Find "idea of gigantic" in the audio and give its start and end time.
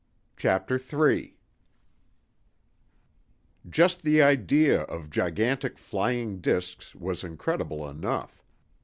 4.19-5.77